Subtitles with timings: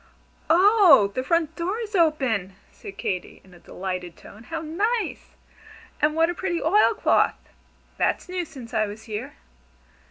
[0.49, 4.45] "Oh, the front door is open!" said Katy, in a delighted tone.
[4.45, 5.35] "How nice!
[6.01, 7.37] And what a pretty oil cloth.
[7.97, 9.33] That's new since I was here."